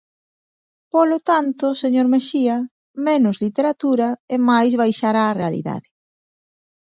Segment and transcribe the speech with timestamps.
[0.93, 2.57] Polo tanto, señor Mexía,
[3.07, 5.89] menos literatura e máis baixar á realidade.